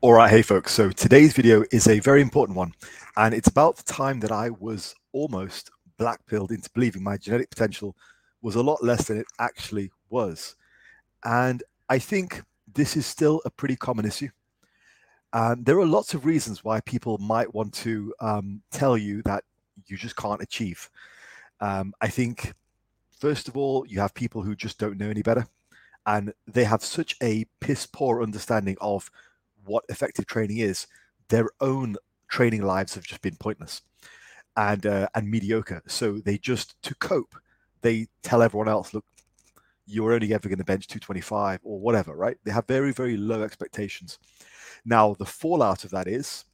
[0.00, 0.72] All right, hey folks.
[0.72, 2.72] So today's video is a very important one,
[3.16, 7.96] and it's about the time that I was almost blackpilled into believing my genetic potential
[8.40, 10.54] was a lot less than it actually was.
[11.24, 12.40] And I think
[12.72, 14.28] this is still a pretty common issue.
[15.32, 19.42] And there are lots of reasons why people might want to um, tell you that
[19.86, 20.88] you just can't achieve.
[21.58, 22.52] Um, I think,
[23.18, 25.48] first of all, you have people who just don't know any better,
[26.06, 29.10] and they have such a piss poor understanding of
[29.68, 30.86] what effective training is,
[31.28, 31.96] their own
[32.28, 33.82] training lives have just been pointless
[34.56, 35.82] and uh, and mediocre.
[35.86, 37.34] So they just to cope,
[37.82, 39.04] they tell everyone else, look,
[39.86, 42.36] you're only ever going to bench 225 or whatever, right?
[42.44, 44.18] They have very very low expectations.
[44.84, 46.44] Now the fallout of that is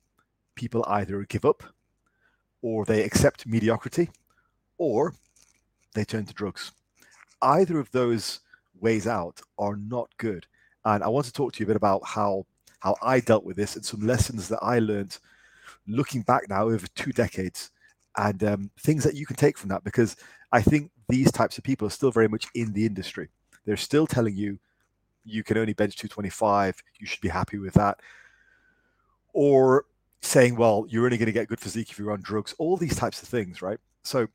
[0.54, 1.62] people either give up
[2.62, 4.10] or they accept mediocrity
[4.78, 5.14] or
[5.94, 6.72] they turn to drugs.
[7.42, 8.40] Either of those
[8.80, 10.46] ways out are not good.
[10.84, 12.46] And I want to talk to you a bit about how
[12.84, 15.16] how I dealt with this and some lessons that I learned
[15.88, 17.70] looking back now over two decades
[18.18, 20.16] and um, things that you can take from that because
[20.52, 23.30] I think these types of people are still very much in the industry.
[23.64, 24.58] They're still telling you
[25.24, 28.00] you can only bench 225, you should be happy with that.
[29.32, 29.86] Or
[30.20, 32.96] saying, well, you're only going to get good physique if you're on drugs, all these
[32.96, 33.78] types of things, right?
[34.02, 34.26] So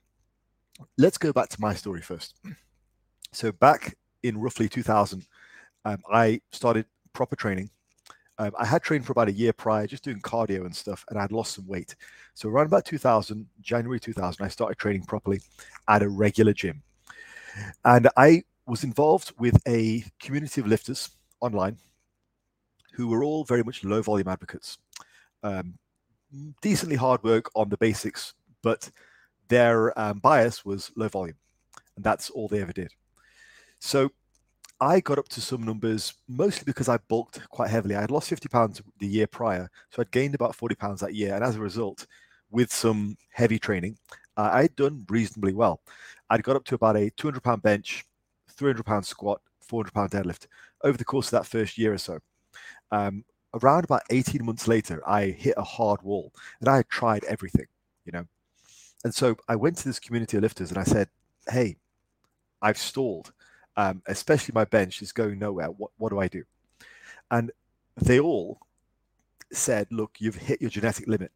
[0.97, 2.33] let's go back to my story first.
[3.31, 5.27] So back in roughly 2000,
[5.85, 7.69] um, I started proper training
[8.39, 11.19] um, I had trained for about a year prior, just doing cardio and stuff, and
[11.19, 11.95] I'd lost some weight.
[12.35, 15.41] So around about 2000, January 2000, I started training properly
[15.89, 16.81] at a regular gym.
[17.83, 21.09] And I was involved with a community of lifters
[21.41, 21.77] online
[22.93, 24.77] who were all very much low volume advocates.
[25.43, 25.77] Um,
[26.61, 28.89] decently hard work on the basics, but
[29.49, 31.35] their um, bias was low volume.
[31.97, 32.93] And that's all they ever did.
[33.79, 34.09] So
[34.81, 37.95] I got up to some numbers mostly because I bulked quite heavily.
[37.95, 41.13] I had lost 50 pounds the year prior, so I'd gained about 40 pounds that
[41.13, 41.35] year.
[41.35, 42.07] And as a result,
[42.49, 43.97] with some heavy training,
[44.37, 45.81] uh, I'd done reasonably well.
[46.29, 48.05] I'd got up to about a 200 pound bench,
[48.51, 50.47] 300 pound squat, 400 pound deadlift
[50.83, 52.19] over the course of that first year or so.
[52.91, 53.25] Um,
[53.61, 56.31] around about 18 months later, I hit a hard wall
[56.61, 57.67] and I had tried everything,
[58.05, 58.25] you know.
[59.03, 61.09] And so I went to this community of lifters and I said,
[61.49, 61.77] Hey,
[62.61, 63.31] I've stalled
[63.79, 65.67] um, especially my bench is going nowhere.
[65.67, 66.43] What what do I do?
[67.31, 67.49] And
[67.95, 68.59] they all
[69.53, 71.31] said, "Look, you've hit your genetic limit,"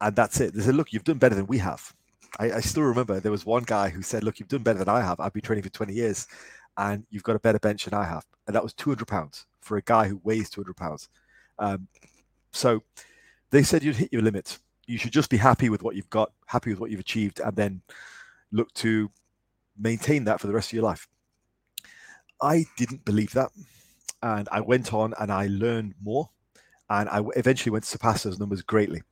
[0.00, 0.54] and that's it.
[0.54, 1.92] They said, "Look, you've done better than we have."
[2.38, 4.88] I, I still remember there was one guy who said, "Look, you've done better than
[4.88, 5.20] I have.
[5.20, 6.26] I've been training for 20 years,
[6.78, 9.76] and you've got a better bench than I have." And that was 200 pounds for
[9.76, 11.10] a guy who weighs 200 pounds.
[11.58, 11.88] Um,
[12.52, 12.82] so
[13.50, 14.58] they said you'd hit your limit.
[14.86, 17.54] You should just be happy with what you've got, happy with what you've achieved, and
[17.54, 17.82] then
[18.50, 19.10] look to
[19.78, 21.06] maintain that for the rest of your life.
[22.42, 23.50] I didn't believe that.
[24.22, 26.28] And I went on and I learned more.
[26.90, 29.02] And I eventually went to surpass those numbers greatly.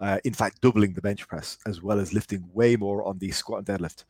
[0.00, 3.30] Uh, in fact, doubling the bench press as well as lifting way more on the
[3.30, 4.04] squat and deadlift.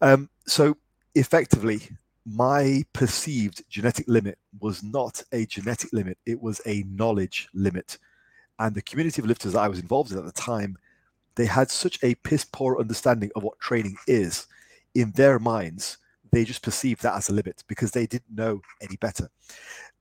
[0.00, 0.76] Um, so
[1.14, 1.80] effectively,
[2.24, 7.98] my perceived genetic limit was not a genetic limit, it was a knowledge limit.
[8.58, 10.76] And the community of lifters that I was involved in at the time,
[11.36, 14.46] they had such a piss poor understanding of what training is
[14.94, 15.98] in their minds
[16.32, 19.28] they just perceived that as a limit because they didn't know any better.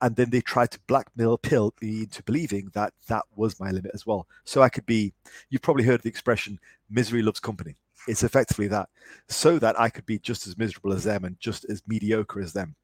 [0.02, 3.92] And then they tried to blackmail pill me into believing that that was my limit
[3.94, 4.28] as well.
[4.44, 5.14] So I could be,
[5.50, 6.60] you've probably heard the expression,
[6.90, 7.76] misery loves company.
[8.08, 8.90] It's effectively that,
[9.30, 12.54] so that I could be just as miserable as them and just as mediocre as
[12.54, 12.76] them.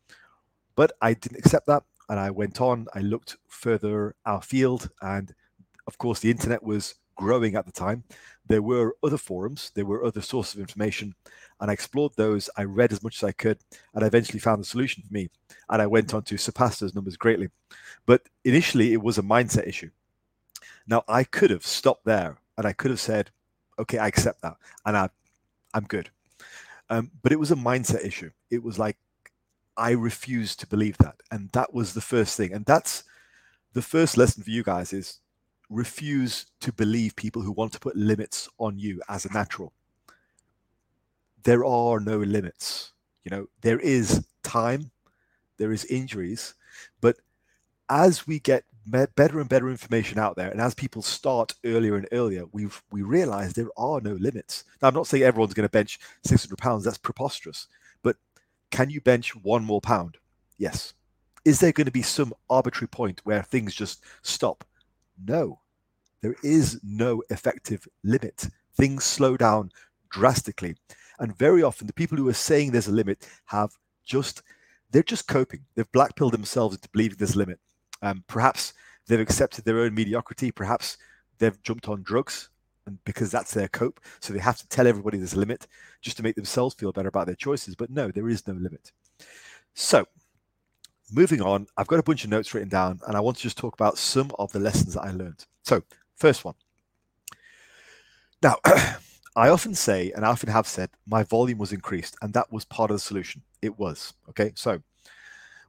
[0.76, 1.84] But I didn't accept that.
[2.10, 4.90] And I went on, I looked further outfield.
[5.02, 5.34] And
[5.88, 8.04] of course, the internet was growing at the time.
[8.52, 11.16] There were other forums, there were other sources of information,
[11.62, 12.50] and I explored those.
[12.58, 13.60] I read as much as I could,
[13.94, 15.30] and I eventually found the solution for me.
[15.70, 17.48] And I went on to surpass those numbers greatly.
[18.06, 19.90] But initially, it was a mindset issue.
[20.86, 23.32] Now, I could have stopped there and I could have said,
[23.80, 25.08] okay, I accept that, and I,
[25.74, 26.10] I'm good.
[26.90, 28.32] Um, but it was a mindset issue.
[28.50, 28.98] It was like,
[29.78, 31.16] I refused to believe that.
[31.32, 32.52] And that was the first thing.
[32.52, 33.06] And that's
[33.72, 35.21] the first lesson for you guys is
[35.72, 39.74] refuse to believe people who want to put limits on you as a natural.
[41.44, 42.92] There are no limits.
[43.24, 44.92] You know, there is time,
[45.58, 46.56] there is injuries,
[47.00, 47.18] but
[47.90, 52.08] as we get better and better information out there, and as people start earlier and
[52.12, 54.66] earlier, we we realize there are no limits.
[54.82, 56.84] Now, I'm not saying everyone's going to bench 600 pounds.
[56.84, 57.68] That's preposterous.
[58.02, 58.18] But
[58.72, 60.18] can you bench one more pound?
[60.58, 60.94] Yes.
[61.46, 64.64] Is there going to be some arbitrary point where things just stop?
[65.26, 65.60] No,
[66.22, 68.48] there is no effective limit.
[68.76, 69.72] Things slow down
[70.10, 70.76] drastically.
[71.20, 73.72] And very often, the people who are saying there's a limit have
[74.06, 74.42] just,
[74.92, 75.62] they're just coping.
[75.76, 77.60] They've blackpilled themselves into believing there's a limit.
[78.02, 78.74] Um, perhaps
[79.08, 80.52] they've accepted their own mediocrity.
[80.52, 80.98] Perhaps
[81.38, 82.50] they've jumped on drugs
[82.88, 84.00] and because that's their cope.
[84.20, 85.68] So they have to tell everybody there's a limit
[86.02, 87.76] just to make themselves feel better about their choices.
[87.76, 88.92] But no, there is no limit.
[89.76, 90.06] So
[91.12, 93.58] moving on, I've got a bunch of notes written down and I want to just
[93.58, 95.46] talk about some of the lessons that I learned.
[95.64, 95.84] So,
[96.22, 96.56] first one.
[98.44, 98.58] Now,
[99.36, 102.64] I often say, and I often have said, my volume was increased, and that was
[102.66, 103.42] part of the solution.
[103.62, 104.14] It was.
[104.30, 104.52] Okay.
[104.56, 104.82] So,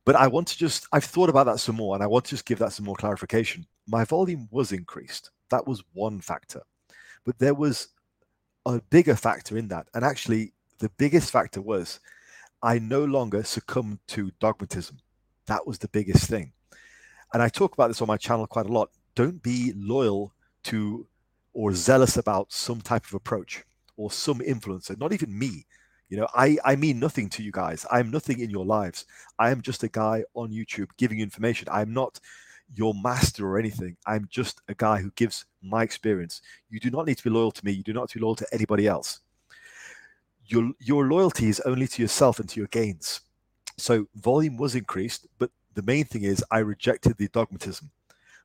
[0.04, 2.30] but I want to just, I've thought about that some more, and I want to
[2.30, 3.66] just give that some more clarification.
[3.86, 5.30] My volume was increased.
[5.50, 6.62] That was one factor.
[7.24, 7.88] But there was
[8.66, 9.86] a bigger factor in that.
[9.94, 12.00] And actually, the biggest factor was
[12.62, 14.98] I no longer succumbed to dogmatism.
[15.46, 16.52] That was the biggest thing.
[17.32, 18.90] And I talk about this on my channel quite a lot.
[19.14, 20.32] Don't be loyal
[20.64, 21.06] to
[21.54, 23.64] or zealous about some type of approach
[23.96, 25.66] or some influencer, not even me.
[26.08, 27.86] You know, I, I mean nothing to you guys.
[27.90, 29.06] I am nothing in your lives.
[29.38, 31.68] I am just a guy on YouTube giving you information.
[31.70, 32.20] I'm not
[32.74, 33.96] your master or anything.
[34.06, 36.42] I'm just a guy who gives my experience.
[36.70, 37.72] You do not need to be loyal to me.
[37.72, 39.20] You do not need to be loyal to anybody else.
[40.46, 43.20] Your, your loyalty is only to yourself and to your gains.
[43.78, 47.90] So volume was increased, but the main thing is I rejected the dogmatism.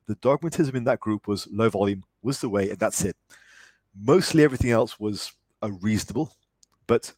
[0.08, 3.14] The dogmatism in that group was low volume was the way, and that's it.
[3.94, 5.32] Mostly everything else was
[5.62, 6.32] a reasonable,
[6.86, 7.12] but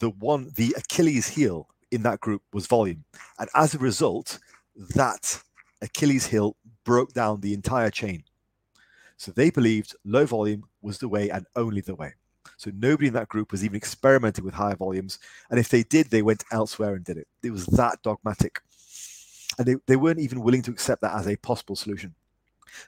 [0.00, 3.04] the one, the Achilles heel in that group was volume.
[3.38, 4.40] And as a result,
[4.94, 5.40] that
[5.80, 8.24] Achilles heel broke down the entire chain.
[9.16, 12.14] So they believed low volume was the way and only the way.
[12.56, 15.20] So nobody in that group was even experimenting with higher volumes.
[15.50, 17.28] And if they did, they went elsewhere and did it.
[17.44, 18.60] It was that dogmatic.
[19.58, 22.14] And they, they weren't even willing to accept that as a possible solution.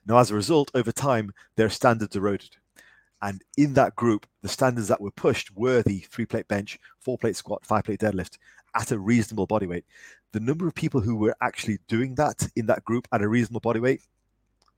[0.07, 2.57] Now, as a result, over time, their standards eroded.
[3.23, 7.19] And in that group, the standards that were pushed were the three plate bench, four
[7.19, 8.39] plate squat, five plate deadlift
[8.75, 9.85] at a reasonable body weight.
[10.33, 13.61] The number of people who were actually doing that in that group at a reasonable
[13.61, 14.03] body weight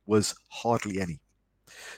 [0.06, 1.20] was hardly any.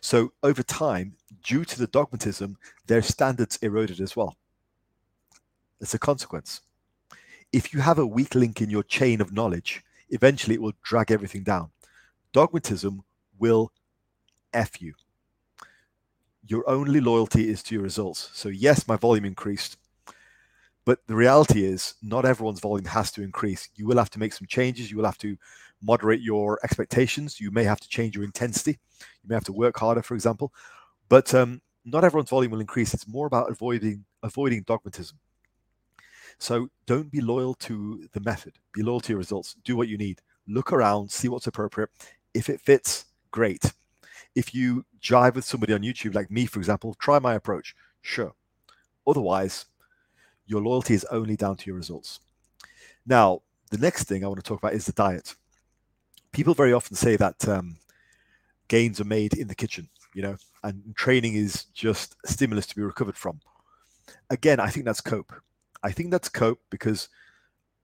[0.00, 2.56] So over time, due to the dogmatism,
[2.86, 4.36] their standards eroded as well.
[5.80, 6.60] It's a consequence.
[7.54, 9.80] If you have a weak link in your chain of knowledge,
[10.10, 11.70] eventually it will drag everything down.
[12.32, 13.04] Dogmatism
[13.38, 13.70] will
[14.52, 14.92] F you.
[16.48, 18.28] Your only loyalty is to your results.
[18.34, 19.76] So, yes, my volume increased,
[20.84, 23.68] but the reality is not everyone's volume has to increase.
[23.76, 24.90] You will have to make some changes.
[24.90, 25.36] You will have to
[25.80, 27.40] moderate your expectations.
[27.40, 28.80] You may have to change your intensity.
[29.22, 30.52] You may have to work harder, for example.
[31.08, 32.94] But um, not everyone's volume will increase.
[32.94, 35.16] It's more about avoiding avoiding dogmatism.
[36.38, 38.54] So don't be loyal to the method.
[38.72, 39.56] Be loyal to your results.
[39.64, 40.20] Do what you need.
[40.46, 41.90] Look around, see what's appropriate.
[42.34, 43.72] If it fits, great.
[44.34, 47.74] If you jive with somebody on YouTube, like me, for example, try my approach.
[48.02, 48.34] Sure.
[49.06, 49.66] Otherwise,
[50.46, 52.20] your loyalty is only down to your results.
[53.06, 55.34] Now, the next thing I want to talk about is the diet
[56.34, 57.76] people very often say that um,
[58.68, 62.76] gains are made in the kitchen, you know, and training is just a stimulus to
[62.76, 63.40] be recovered from.
[64.28, 65.32] Again, I think that's cope.
[65.84, 67.08] I think that's cope because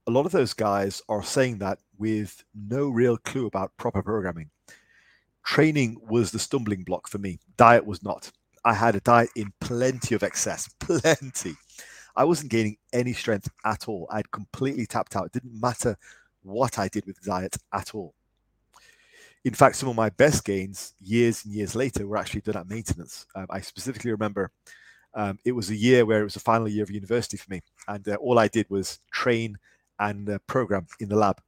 [0.06, 4.50] a lot of those guys are saying that with no real clue about proper programming.
[5.44, 7.38] Training was the stumbling block for me.
[7.56, 8.30] Diet was not.
[8.64, 11.54] I had a diet in plenty of excess, plenty.
[12.16, 14.08] I wasn't gaining any strength at all.
[14.10, 15.26] I'd completely tapped out.
[15.26, 15.96] It didn't matter
[16.42, 18.14] what I did with diet at all
[19.44, 22.68] in fact, some of my best gains years and years later were actually done at
[22.68, 23.26] maintenance.
[23.34, 24.50] Um, I specifically remember
[25.14, 27.60] um, it was a year where it was the final year of university for me,
[27.88, 29.58] and uh, all I did was train
[29.98, 31.40] and uh, program in the lab.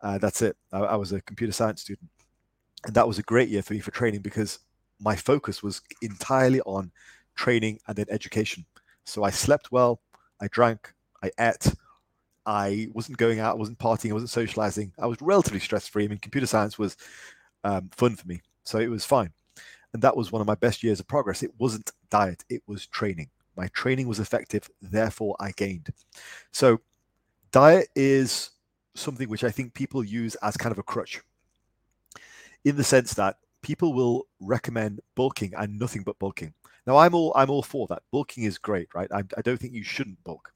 [0.00, 0.56] Uh, that's it.
[0.72, 2.08] I, I, was a computer science student,
[2.86, 4.60] and that was a great year for me for training because
[5.00, 6.92] my focus was entirely on
[7.34, 8.64] training and then education.
[9.04, 10.00] So I slept well,
[10.40, 11.72] I drank, I ate,
[12.44, 14.92] I wasn't going out, I wasn't partying, I wasn't socializing.
[14.98, 16.04] I was relatively stress free.
[16.04, 16.96] I mean, computer science was
[17.64, 19.32] um, fun for me, so it was fine.
[19.92, 21.42] And that was one of my best years of progress.
[21.42, 23.30] It wasn't diet, it was training.
[23.56, 25.88] My training was effective, therefore I gained.
[26.52, 26.80] So,
[27.50, 28.50] diet is
[28.94, 31.20] something which I think people use as kind of a crutch
[32.64, 36.54] in the sense that people will recommend bulking and nothing but bulking.
[36.86, 38.02] Now, I'm all I'm all for that.
[38.10, 39.10] Bulking is great, right?
[39.12, 40.52] I, I don't think you shouldn't bulk.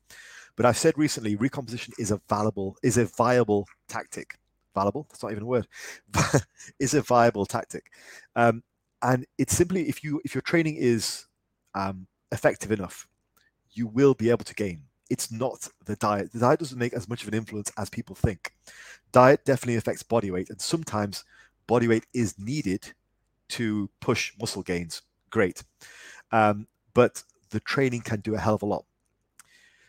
[0.56, 4.38] But I've said recently, recomposition is a valuable, is a viable tactic.
[4.74, 5.06] Valuable?
[5.10, 5.66] That's not even a word.
[6.78, 7.84] is a viable tactic,
[8.36, 8.62] um,
[9.02, 11.26] and it's simply if you if your training is
[11.74, 13.06] um, effective enough,
[13.72, 14.82] you will be able to gain.
[15.10, 16.32] It's not the diet.
[16.32, 18.52] The diet doesn't make as much of an influence as people think.
[19.12, 21.24] Diet definitely affects body weight, and sometimes
[21.66, 22.92] body weight is needed
[23.50, 25.02] to push muscle gains.
[25.30, 25.62] Great,
[26.30, 28.84] um, but the training can do a hell of a lot.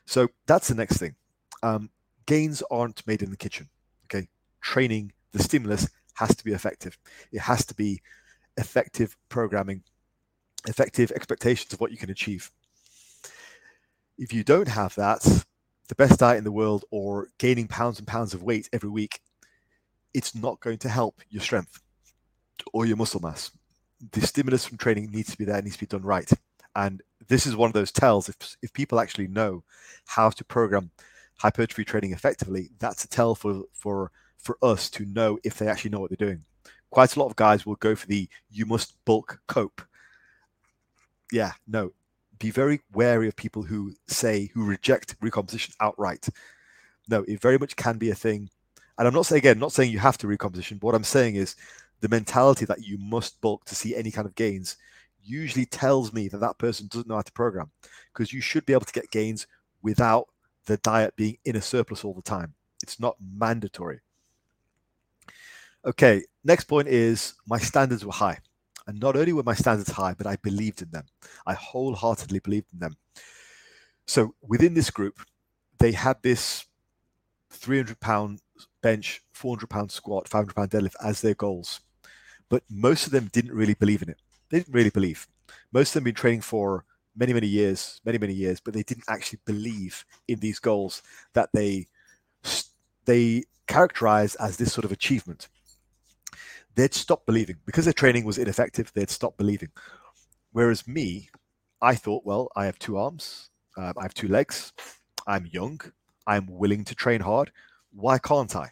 [0.05, 1.15] So that's the next thing.
[1.61, 1.89] Um,
[2.25, 3.69] gains aren't made in the kitchen.
[4.05, 4.27] Okay,
[4.61, 6.97] training the stimulus has to be effective.
[7.31, 8.01] It has to be
[8.57, 9.83] effective programming,
[10.67, 12.51] effective expectations of what you can achieve.
[14.17, 15.23] If you don't have that,
[15.89, 19.19] the best diet in the world or gaining pounds and pounds of weight every week,
[20.13, 21.81] it's not going to help your strength
[22.71, 23.51] or your muscle mass.
[24.11, 26.29] The stimulus from training needs to be there, needs to be done right.
[26.75, 28.29] And this is one of those tells.
[28.29, 29.63] If, if people actually know
[30.05, 30.91] how to program
[31.37, 35.91] hypertrophy training effectively, that's a tell for, for, for us to know if they actually
[35.91, 36.43] know what they're doing.
[36.89, 39.81] Quite a lot of guys will go for the you must bulk cope.
[41.33, 41.91] Yeah, no.
[42.37, 46.29] Be very wary of people who say, who reject recomposition outright.
[47.09, 48.51] No, it very much can be a thing.
[48.99, 51.35] And I'm not saying, again, not saying you have to recomposition, but what I'm saying
[51.35, 51.55] is
[52.01, 54.77] the mentality that you must bulk to see any kind of gains
[55.23, 57.71] usually tells me that that person doesn't know how to program
[58.13, 59.47] because you should be able to get gains
[59.81, 60.27] without
[60.67, 62.53] the diet being in a surplus all the time.
[62.83, 64.01] It's not mandatory.
[65.83, 68.37] Okay, next point is my standards were high.
[68.87, 71.05] And not only were my standards high, but I believed in them.
[71.45, 72.97] I wholeheartedly believed in them.
[74.05, 75.19] So within this group,
[75.79, 76.65] they had this
[77.51, 78.41] 300 pound
[78.81, 81.79] bench, 400 pound squat, 500 pound deadlift as their goals
[82.53, 84.21] but most of them didn't really believe in it.
[84.51, 85.27] They didn't really believe.
[85.71, 86.85] Most of them been training for
[87.15, 91.01] many, many years, many, many years, but they didn't actually believe in these goals
[91.33, 91.87] that they
[93.05, 95.47] they characterize as this sort of achievement.
[96.75, 98.91] They'd stop believing because their training was ineffective.
[98.93, 99.69] They'd stop believing.
[100.51, 101.29] Whereas me,
[101.81, 104.71] I thought, well, I have two arms, uh, I have two legs,
[105.27, 105.81] I'm young,
[106.25, 107.51] I'm willing to train hard.
[107.91, 108.71] Why can't I?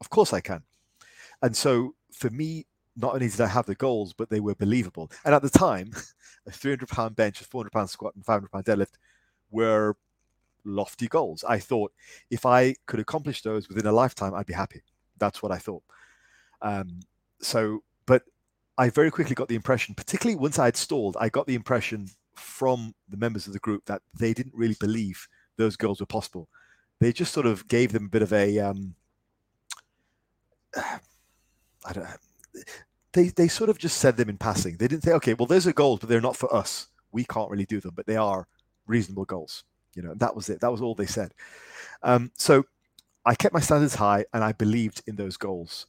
[0.00, 0.62] Of course I can.
[1.42, 5.10] And so for me, not only did I have the goals, but they were believable.
[5.24, 5.92] And at the time,
[6.46, 8.94] a 300 pound bench, a 400 pound squat, and 500 pound deadlift
[9.50, 9.96] were
[10.64, 11.44] lofty goals.
[11.44, 11.92] I thought
[12.30, 14.82] if I could accomplish those within a lifetime, I'd be happy.
[15.18, 15.82] That's what I thought.
[16.62, 17.00] Um,
[17.44, 18.22] so, but
[18.78, 22.08] I very quickly got the impression, particularly once I had stalled, I got the impression
[22.34, 26.48] from the members of the group that they didn't really believe those goals were possible.
[27.00, 28.94] They just sort of gave them a bit of a, um,
[30.76, 32.06] I don't
[33.14, 34.76] they they sort of just said them in passing.
[34.76, 36.88] They didn't say, okay, well, those are goals, but they're not for us.
[37.12, 38.46] We can't really do them, but they are
[38.86, 39.64] reasonable goals.
[39.94, 40.60] You know, that was it.
[40.60, 41.32] That was all they said.
[42.02, 42.64] Um, so
[43.24, 45.86] I kept my standards high, and I believed in those goals.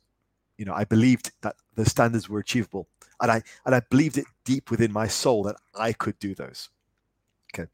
[0.58, 2.88] You know, I believed that the standards were achievable,
[3.22, 6.70] and I and I believed it deep within my soul that I could do those.
[7.54, 7.70] Okay.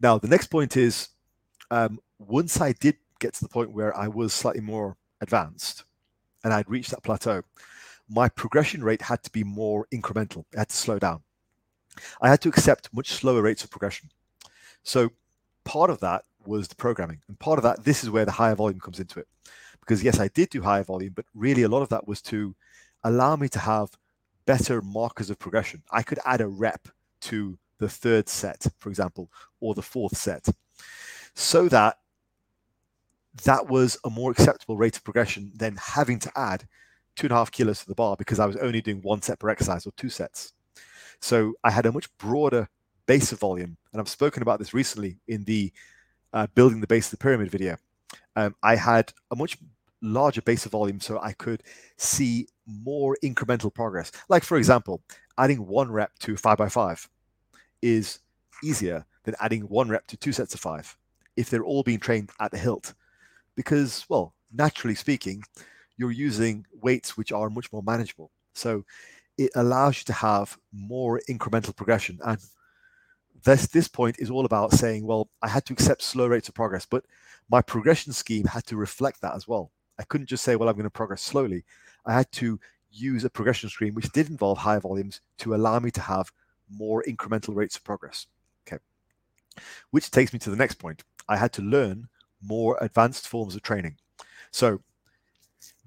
[0.00, 1.08] Now the next point is,
[1.70, 5.84] um, once I did get to the point where I was slightly more advanced,
[6.42, 7.42] and I'd reached that plateau,
[8.08, 10.44] my progression rate had to be more incremental.
[10.52, 11.22] It had to slow down.
[12.20, 14.10] I had to accept much slower rates of progression.
[14.82, 15.10] So
[15.64, 17.20] part of that was the programming.
[17.28, 19.28] And part of that, this is where the higher volume comes into it.
[19.84, 22.54] Because yes, I did do higher volume, but really a lot of that was to
[23.02, 23.90] allow me to have
[24.46, 25.82] better markers of progression.
[25.90, 26.88] I could add a rep
[27.22, 30.46] to the third set, for example, or the fourth set,
[31.34, 31.98] so that
[33.44, 36.66] that was a more acceptable rate of progression than having to add
[37.16, 39.38] two and a half kilos to the bar because I was only doing one set
[39.38, 40.52] per exercise or two sets.
[41.20, 42.68] So I had a much broader
[43.06, 43.76] base of volume.
[43.92, 45.72] And I've spoken about this recently in the
[46.32, 47.76] uh, building the base of the pyramid video.
[48.36, 49.56] Um, I had a much
[50.04, 51.62] larger base of volume so I could
[51.96, 54.12] see more incremental progress.
[54.28, 55.02] Like, for example,
[55.38, 57.08] adding one rep to five by five
[57.82, 58.20] is
[58.62, 60.96] easier than adding one rep to two sets of five
[61.36, 62.94] if they're all being trained at the hilt.
[63.56, 65.42] Because, well, naturally speaking,
[65.96, 68.30] you're using weights which are much more manageable.
[68.54, 68.84] So
[69.38, 72.18] it allows you to have more incremental progression.
[72.24, 72.38] And
[73.44, 76.54] this this point is all about saying, well, I had to accept slow rates of
[76.54, 77.04] progress, but
[77.50, 79.70] my progression scheme had to reflect that as well.
[79.98, 81.64] I couldn't just say, well, I'm going to progress slowly.
[82.06, 82.58] I had to
[82.90, 86.30] use a progression scheme which did involve higher volumes to allow me to have
[86.70, 88.26] more incremental rates of progress.
[88.66, 88.82] Okay.
[89.90, 91.02] Which takes me to the next point.
[91.28, 92.08] I had to learn
[92.42, 93.96] more advanced forms of training.
[94.50, 94.80] So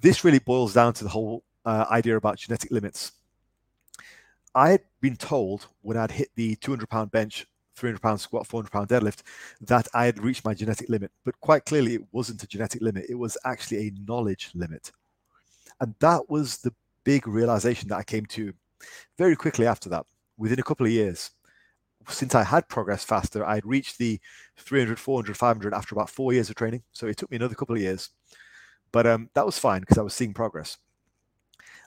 [0.01, 3.13] this really boils down to the whole uh, idea about genetic limits.
[4.55, 7.45] I had been told when I'd hit the 200 pound bench,
[7.77, 9.22] 300 pound squat, 400 pound deadlift,
[9.62, 11.12] that I had reached my genetic limit.
[11.24, 14.91] But quite clearly, it wasn't a genetic limit, it was actually a knowledge limit.
[15.79, 18.53] And that was the big realization that I came to
[19.17, 20.05] very quickly after that,
[20.38, 21.31] within a couple of years.
[22.10, 24.19] Since I had progressed faster, I had reached the
[24.57, 26.84] 300, 400, 500 after about four years of training.
[26.93, 28.10] So it took me another couple of years.
[28.91, 30.77] But um, that was fine because I was seeing progress.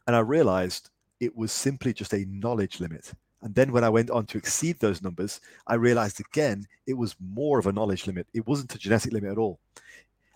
[0.06, 3.12] And I realized it was simply just a knowledge limit.
[3.42, 7.16] And then when I went on to exceed those numbers, I realized again it was
[7.20, 8.26] more of a knowledge limit.
[8.34, 9.58] It wasn't a genetic limit at all.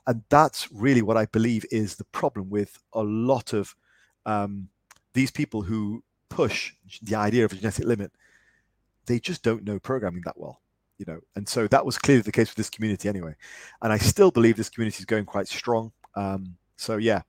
[0.06, 3.74] And that's really what I believe is the problem with a lot of
[4.26, 4.68] um,
[5.14, 8.12] these people who push the idea of a genetic limit.
[9.06, 10.60] They just don't know programming that well,
[10.98, 11.20] you know.
[11.36, 13.34] And so that was clearly the case with this community anyway.
[13.82, 15.92] And I still believe this community is going quite strong.
[16.14, 17.22] Um, so yeah,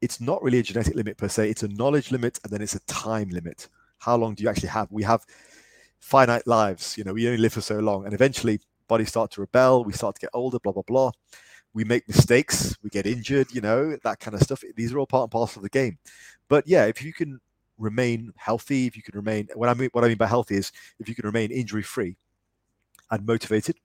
[0.00, 1.48] it's not really a genetic limit per se.
[1.48, 3.68] It's a knowledge limit, and then it's a time limit.
[4.02, 4.90] How long do you actually have?
[4.90, 5.24] We have
[6.00, 6.98] finite lives.
[6.98, 9.84] You know, we only live for so long, and eventually bodies start to rebel.
[9.84, 10.58] We start to get older.
[10.58, 11.12] Blah blah blah.
[11.72, 12.76] We make mistakes.
[12.82, 13.54] We get injured.
[13.54, 14.64] You know, that kind of stuff.
[14.76, 15.98] These are all part and parcel of the game.
[16.48, 17.40] But yeah, if you can
[17.78, 20.72] remain healthy, if you can remain what I mean what I mean by healthy is
[20.98, 22.16] if you can remain injury free
[23.10, 23.76] and motivated,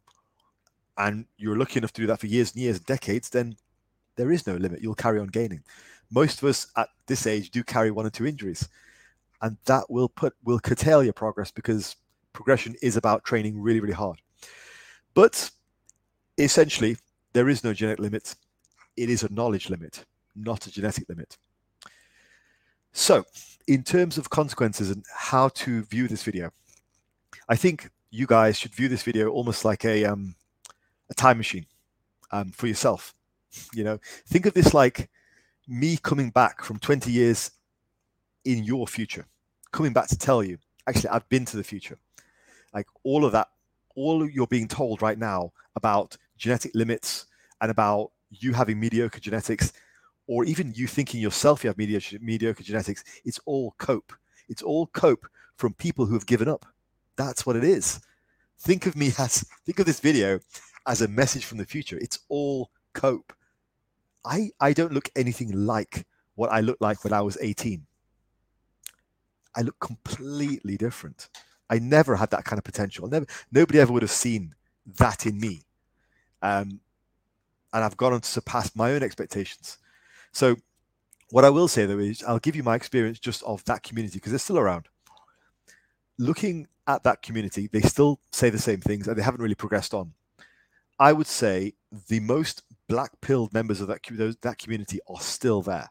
[0.97, 3.55] and you're lucky enough to do that for years and years, and decades, then
[4.15, 4.81] there is no limit.
[4.81, 5.63] You'll carry on gaining
[6.11, 8.69] most of us at this age do carry one or two injuries
[9.41, 11.95] and that will put will curtail your progress because
[12.33, 14.19] progression is about training really really hard.
[15.13, 15.49] But
[16.37, 16.97] essentially
[17.33, 18.35] there is no genetic limit.
[18.95, 20.05] It is a knowledge limit
[20.37, 21.37] not a genetic limit.
[22.93, 23.25] So
[23.67, 26.49] in terms of consequences and how to view this video
[27.49, 30.33] i think you guys should view this video almost like a um,
[31.09, 31.65] a time machine
[32.31, 33.13] um, for yourself.
[33.73, 35.09] You know think of this like
[35.67, 37.51] me coming back from 20 years
[38.47, 39.25] in your future,
[39.71, 41.99] coming back to tell you, actually, I've been to the future.
[42.73, 43.49] Like all of that,
[43.95, 47.25] all you're being told right now about genetic limits
[47.59, 49.73] and about you having mediocre genetics,
[50.27, 54.13] or even you thinking yourself you have mediocre, mediocre genetics, it's all cope.
[54.47, 55.27] It's all cope
[55.57, 56.65] from people who have given up.
[57.17, 57.99] That's what it is.
[58.59, 60.39] Think of me as, think of this video
[60.85, 61.97] as a message from the future.
[61.97, 63.33] It's all cope.
[64.23, 67.85] I, I don't look anything like what I looked like when I was 18.
[69.57, 71.29] I look completely different.
[71.69, 73.07] I never had that kind of potential.
[73.07, 74.53] Never, nobody ever would have seen
[74.99, 75.63] that in me.
[76.41, 76.79] Um,
[77.73, 79.79] and I've gone on to surpass my own expectations.
[80.31, 80.55] So,
[81.31, 84.17] what I will say though is, I'll give you my experience just of that community
[84.17, 84.87] because they're still around.
[86.17, 89.93] Looking at that community, they still say the same things and they haven't really progressed
[89.93, 90.13] on.
[90.99, 91.73] I would say
[92.07, 94.01] the most black pilled members of that,
[94.41, 95.89] that community are still there.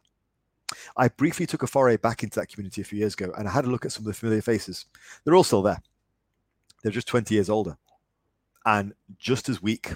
[0.96, 3.52] I briefly took a foray back into that community a few years ago and I
[3.52, 4.86] had a look at some of the familiar faces.
[5.24, 5.80] They're all still there.
[6.82, 7.76] They're just 20 years older
[8.64, 9.94] and just as weak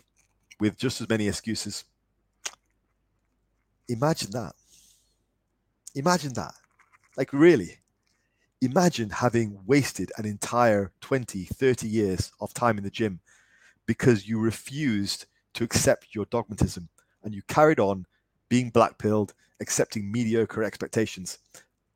[0.60, 1.84] with just as many excuses.
[3.88, 4.54] Imagine that.
[5.94, 6.54] Imagine that.
[7.16, 7.78] Like, really.
[8.62, 13.20] Imagine having wasted an entire 20, 30 years of time in the gym
[13.86, 16.88] because you refused to accept your dogmatism
[17.24, 18.06] and you carried on
[18.48, 21.38] being black pilled, accepting mediocre expectations.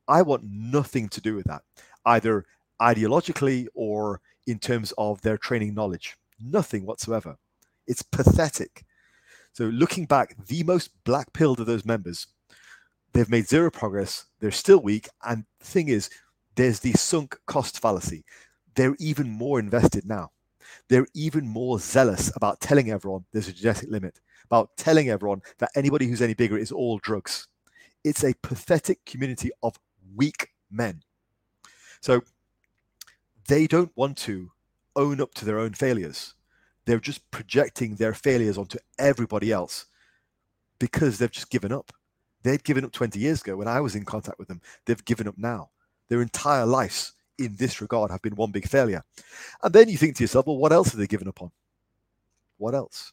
[0.06, 1.62] I want nothing to do with that,
[2.04, 2.44] either
[2.80, 6.16] ideologically or in terms of their training knowledge.
[6.40, 7.36] Nothing whatsoever.
[7.86, 8.84] It's pathetic.
[9.52, 12.26] So, looking back, the most black pilled of those members,
[13.12, 14.26] they've made zero progress.
[14.40, 15.08] They're still weak.
[15.24, 16.10] And the thing is,
[16.56, 18.24] there's the sunk cost fallacy.
[18.74, 20.30] They're even more invested now
[20.88, 25.70] they're even more zealous about telling everyone there's a genetic limit, about telling everyone that
[25.74, 27.48] anybody who's any bigger is all drugs.
[28.04, 29.78] It's a pathetic community of
[30.14, 31.02] weak men.
[32.00, 32.22] So
[33.48, 34.50] they don't want to
[34.94, 36.34] own up to their own failures.
[36.84, 39.86] They're just projecting their failures onto everybody else
[40.78, 41.92] because they've just given up.
[42.42, 44.60] They'd given up 20 years ago when I was in contact with them.
[44.84, 45.70] They've given up now.
[46.08, 49.02] Their entire lives in this regard have been one big failure.
[49.62, 51.50] And then you think to yourself, well, what else have they given up on?
[52.58, 53.12] What else?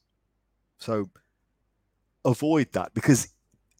[0.78, 1.10] So
[2.26, 3.30] avoid that because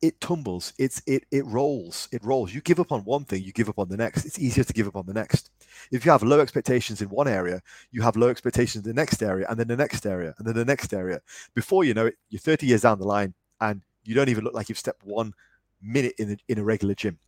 [0.02, 2.54] it tumbles, it's it it rolls, it rolls.
[2.54, 4.26] You give up on one thing, you give up on the next.
[4.26, 5.52] It's easier to give up on the next.
[5.92, 7.62] If you have low expectations in one area,
[7.92, 10.56] you have low expectations in the next area, and then the next area, and then
[10.56, 11.22] the next area.
[11.54, 14.54] Before you know it, you're 30 years down the line, and you don't even look
[14.54, 15.34] like you've stepped one
[15.82, 17.20] minute in a, in a regular gym.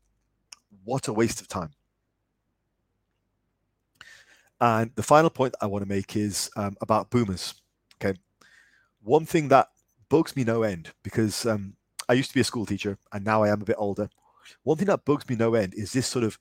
[0.84, 1.72] What a waste of time.
[4.60, 7.56] And the final point I want to make is um, about boomers.
[8.02, 8.18] Okay.
[9.04, 9.70] One thing that
[10.10, 11.76] bugs me no end because um,
[12.10, 14.10] I used to be a school teacher and now I am a bit older.
[14.64, 16.38] One thing that bugs me no end is this sort of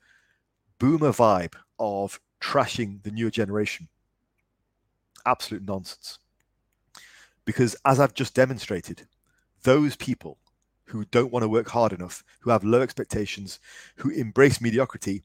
[0.79, 3.87] boomer vibe of trashing the newer generation.
[5.25, 6.19] Absolute nonsense.
[7.45, 9.07] Because as I've just demonstrated,
[9.63, 10.37] those people
[10.85, 13.59] who don't want to work hard enough, who have low expectations,
[13.95, 15.23] who embrace mediocrity,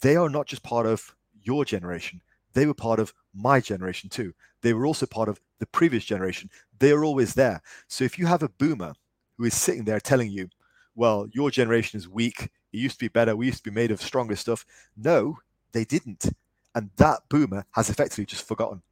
[0.00, 2.20] they are not just part of your generation.
[2.52, 4.34] They were part of my generation too.
[4.62, 6.50] They were also part of the previous generation.
[6.78, 7.62] They are always there.
[7.88, 8.94] So if you have a boomer
[9.40, 10.50] who is sitting there telling you,
[10.94, 13.90] well, your generation is weak, it used to be better, we used to be made
[13.90, 14.66] of stronger stuff.
[14.98, 15.38] No,
[15.72, 16.26] they didn't.
[16.74, 18.82] And that boomer has effectively just forgotten.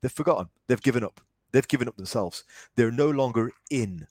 [0.00, 0.48] They've forgotten.
[0.66, 1.20] They've given up.
[1.52, 2.44] They've given up themselves.
[2.76, 4.06] They're no longer in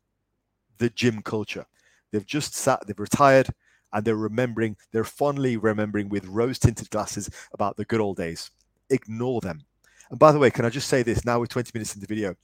[0.77, 1.65] the gym culture.
[2.11, 3.49] They've just sat, they've retired,
[3.91, 8.51] and they're remembering, they're fondly remembering with rose tinted glasses about the good old days.
[8.91, 9.63] Ignore them.
[10.11, 12.07] And by the way, can I just say this now with 20 minutes in the
[12.07, 12.35] video?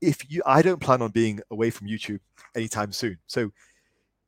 [0.00, 2.20] If you, I don't plan on being away from YouTube
[2.54, 3.18] anytime soon.
[3.26, 3.52] So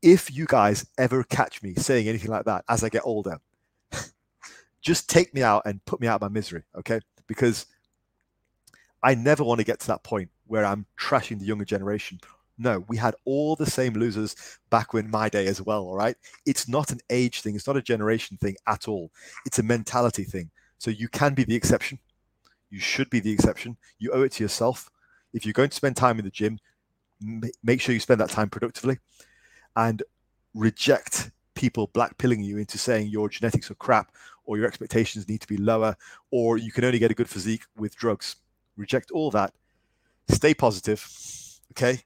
[0.03, 3.39] if you guys ever catch me saying anything like that as I get older,
[4.83, 7.01] just take me out and put me out of my misery, okay?
[7.27, 7.67] Because
[9.03, 12.21] I never want to get to that point where I'm trashing the younger generation.
[12.59, 14.37] No, we had all the same losers
[14.71, 16.17] back when my day as well, all right?
[16.47, 19.11] It's not an age thing, it's not a generation thing at all.
[19.47, 20.51] It's a mentality thing.
[20.79, 21.99] So you can be the exception.
[22.71, 23.77] You should be the exception.
[23.99, 24.91] You owe it to yourself.
[25.33, 26.59] If you're going to spend time in the gym,
[27.63, 28.99] make sure you spend that time productively
[29.77, 30.03] and
[30.55, 34.13] reject people blackpilling you into saying your genetics are crap
[34.45, 35.97] or your expectations need to be lower
[36.31, 38.37] or you can only get a good physique with drugs.
[38.77, 39.53] Reject all that.
[40.29, 41.07] Stay positive.
[41.73, 42.01] Okay.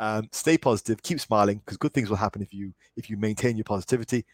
[0.00, 1.02] Um, stay positive.
[1.02, 4.24] Keep smiling because good things will happen if you if you maintain your positivity.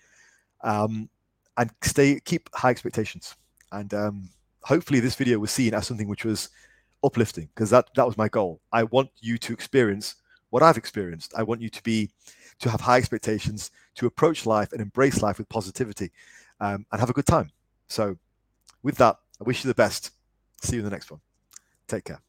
[0.62, 1.08] Um,
[1.56, 3.34] and stay keep high expectations.
[3.72, 4.28] And um,
[4.62, 6.50] hopefully this video was seen as something which was
[7.04, 8.60] uplifting because that that was my goal.
[8.72, 10.16] I want you to experience
[10.50, 11.34] what I've experienced.
[11.36, 12.10] I want you to be
[12.60, 16.12] to have high expectations, to approach life and embrace life with positivity,
[16.60, 17.50] um, and have a good time.
[17.88, 18.16] So,
[18.82, 20.10] with that, I wish you the best.
[20.62, 21.20] See you in the next one.
[21.88, 22.20] Take care.